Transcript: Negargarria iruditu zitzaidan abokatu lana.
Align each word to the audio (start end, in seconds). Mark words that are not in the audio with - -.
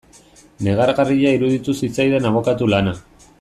Negargarria 0.67 1.33
iruditu 1.39 1.77
zitzaidan 1.85 2.27
abokatu 2.31 2.71
lana. 2.77 2.97